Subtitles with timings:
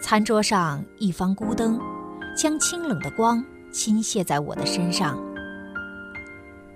[0.00, 1.78] 餐桌上一方孤灯，
[2.34, 5.18] 将清冷的光倾泻在我的身上。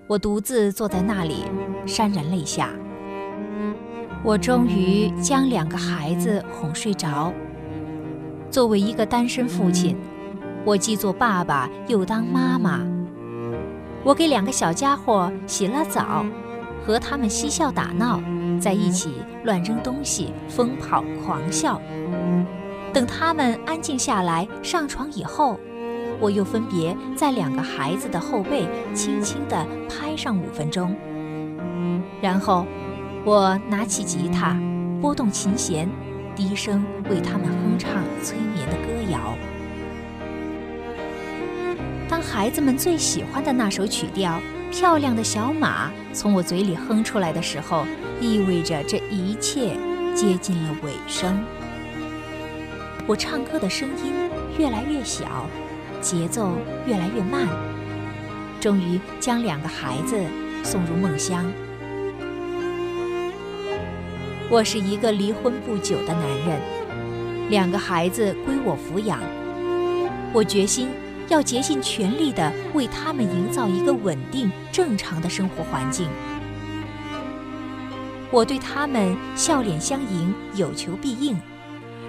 [0.06, 1.46] 我独自坐在那里，
[1.86, 2.68] 潸然泪下。
[4.22, 7.32] 我终于将两个孩子哄睡着。
[8.50, 9.96] 作为一个单身父亲，
[10.64, 12.86] 我既做爸爸又当妈妈。
[14.04, 16.26] 我给两个小家伙洗了澡，
[16.86, 18.20] 和他们嬉笑打闹，
[18.60, 19.14] 在一起
[19.44, 21.80] 乱扔东西、疯跑狂笑。
[22.94, 25.58] 等他们安静下来上床以后，
[26.20, 30.94] 我又分别在两个孩子的后背轻轻地拍上五分钟，
[32.22, 32.64] 然后
[33.24, 34.56] 我拿起吉他，
[35.02, 35.88] 拨动琴弦。
[36.36, 39.38] 低声为他们哼唱催眠的歌谣。
[42.08, 44.40] 当孩子们最喜欢的那首曲调
[44.72, 47.86] 《漂亮的小马》从我嘴里哼出来的时候，
[48.20, 49.76] 意味着这一切
[50.12, 51.40] 接近了尾声。
[53.06, 54.14] 我唱歌的声音
[54.58, 55.46] 越来越小，
[56.00, 57.46] 节奏越来越慢，
[58.58, 60.18] 终于将两个孩子
[60.62, 61.44] 送入梦乡。
[64.48, 66.60] 我是一个离婚不久的男人，
[67.50, 69.20] 两个孩子归我抚养。
[70.32, 70.88] 我决心
[71.28, 76.08] 要竭尽全力地为他们营造一个稳定、正常的生活环境。
[78.30, 81.38] 我对他们笑脸相迎，有求必应，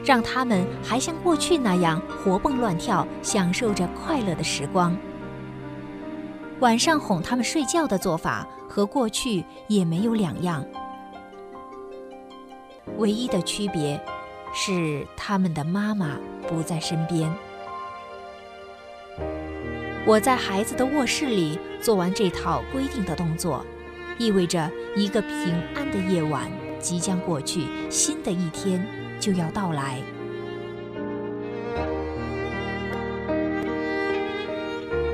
[0.05, 4.95] 让他们还像过去那样活蹦乱跳，享受着快乐的时光。
[6.59, 10.63] 晚上哄他们睡觉的做法和过去也没有两样。
[12.97, 13.99] 唯一的区别
[14.53, 16.17] 是，他们的妈妈
[16.47, 17.33] 不在身边。
[20.05, 23.65] 我在孩子的卧室里做完这套规定的动作，
[24.19, 28.85] 意味着一个平安的夜晚即将过去，新的一天
[29.19, 29.99] 就要到来。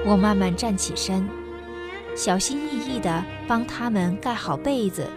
[0.06, 1.28] 我慢慢站起身，
[2.16, 5.08] 小心翼翼地帮他们盖好被子。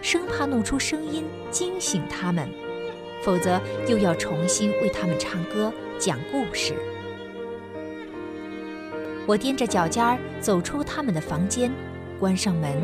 [0.00, 2.48] 生怕弄出声音惊醒他们，
[3.20, 6.72] 否则又要重新为他们唱歌讲故事。
[9.26, 11.72] 我踮着脚尖儿走出他们的房间，
[12.20, 12.80] 关上门，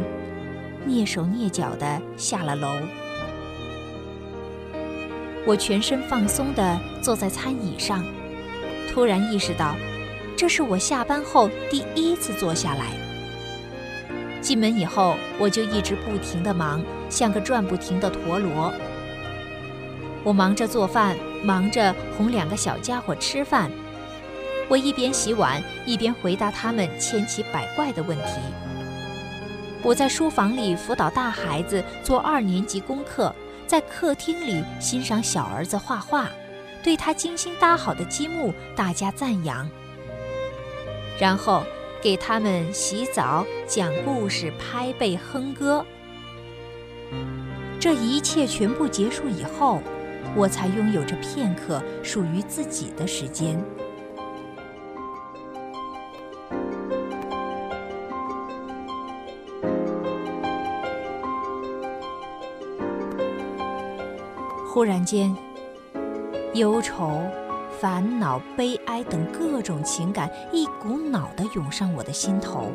[0.89, 2.69] 蹑手蹑脚地下了楼。
[5.47, 8.03] 我全身放松地坐在餐椅上，
[8.91, 9.77] 突然意识到，
[10.35, 12.87] 这是我下班后第一次坐下来。
[14.41, 18.73] 进门以后，我就一直不停地忙，像个转不停的陀螺。
[20.23, 23.71] 我忙着做饭，忙着哄两个小家伙吃饭。
[24.67, 28.41] 我一边洗碗，一边回答他们千奇百怪的问题。
[29.83, 33.35] 我在书房里辅导大孩子做二年级功课，
[33.67, 36.29] 在客厅里欣赏小儿子画画，
[36.83, 39.69] 对他精心搭好的积木大加赞扬。
[41.19, 41.63] 然后。
[42.03, 45.83] 给他们洗澡、讲故事、拍背、哼歌。
[47.81, 49.81] 这一切全部结束以后，
[50.37, 53.59] 我才拥有着片刻属于自己的时间。
[64.75, 65.33] 忽然间，
[66.55, 67.21] 忧愁。
[67.79, 72.73] 烦恼、悲哀等各种情感一股脑地涌上我的心头，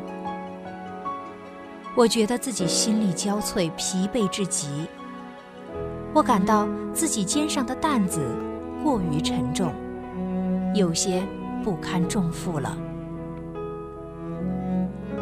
[1.94, 4.86] 我觉得自己心力交瘁、疲惫至极。
[6.14, 8.20] 我感到自己肩上的担子
[8.84, 9.72] 过于沉重，
[10.74, 11.22] 有些
[11.64, 12.78] 不堪重负了。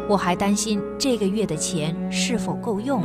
[0.07, 3.01] 我还担心这个月的钱是否够用，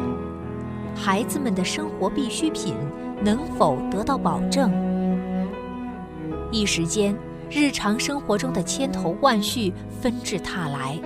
[0.95, 2.75] 孩子们的生活必需品
[3.25, 4.71] 能否得到保证。
[6.53, 7.17] 一时间，
[7.51, 10.99] 日常生活中的千头万绪纷至沓来。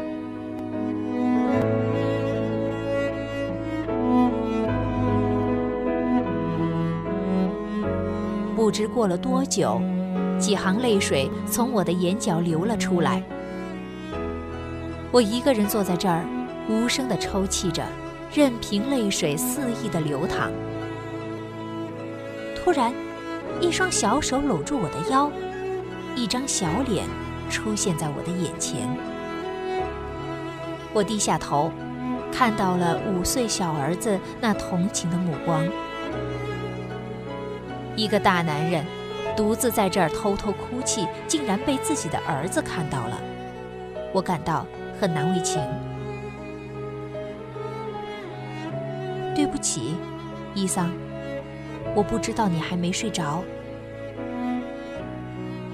[8.57, 9.81] 不知过了多久，
[10.39, 13.23] 几行泪水从我的眼角流了出来。
[15.11, 16.25] 我一个人坐在这儿，
[16.69, 17.83] 无声地抽泣着，
[18.35, 20.51] 任凭泪水肆意地流淌。
[22.69, 22.93] 突然，
[23.63, 25.33] 一双小手搂住我的腰，
[26.15, 27.07] 一张小脸
[27.49, 28.87] 出现在我的眼前。
[30.93, 31.73] 我低下头，
[32.31, 35.67] 看到了五岁小儿子那同情的目光。
[37.97, 38.85] 一个大男人
[39.35, 43.19] 独自在这儿偷偷哭泣，竟然被自己的儿子看到了，
[44.13, 44.67] 我感到
[45.01, 45.59] 很难为情。
[49.35, 49.97] 对不起，
[50.53, 50.93] 伊桑。
[51.95, 53.43] 我不知道你还没睡着。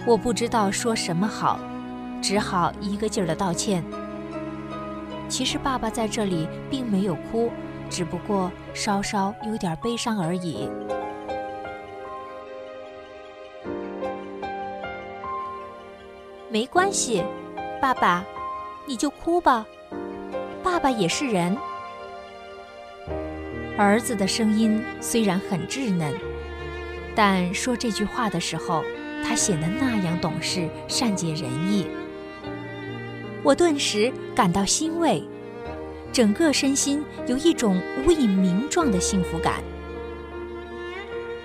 [0.06, 1.58] 我不知道说什么好，
[2.22, 3.82] 只好一个劲儿的道歉。
[5.28, 7.50] 其实爸爸在这里并没有哭，
[7.88, 10.68] 只不过稍稍有点悲伤而已。
[16.50, 17.24] 没关系，
[17.80, 18.24] 爸爸，
[18.86, 19.66] 你就哭吧，
[20.62, 21.56] 爸爸也是人。
[23.76, 26.12] 儿子的声音虽然很稚嫩，
[27.12, 28.84] 但说这句话的时候，
[29.24, 31.88] 他显得那样懂事、善解人意。
[33.42, 35.24] 我顿时感到欣慰，
[36.12, 39.62] 整个身心有一种无以名状的幸福感。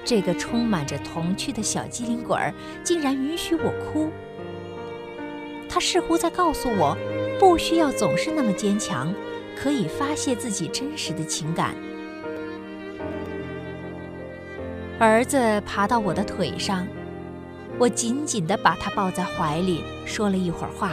[0.05, 2.53] 这个充满着童趣的小机灵鬼儿，
[2.83, 4.11] 竟然允许我哭。
[5.67, 6.95] 他似乎在告诉我，
[7.39, 9.11] 不需要总是那么坚强，
[9.55, 11.75] 可以发泄自己真实的情感。
[14.99, 16.85] 儿子爬到我的腿上，
[17.77, 20.91] 我紧紧地把他抱在怀里，说了一会儿话，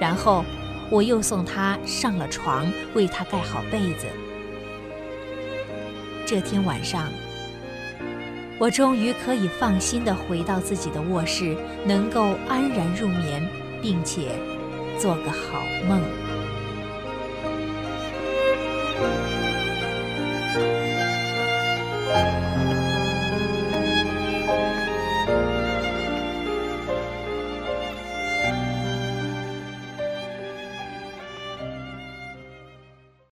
[0.00, 0.44] 然后
[0.90, 4.08] 我又送他上了床，为他盖好被子。
[6.26, 7.08] 这天晚上。
[8.58, 13.40] 我终于可以放心地回到自己的卧室，能够安然入眠，
[13.82, 14.32] 并且
[14.98, 16.00] 做个好梦。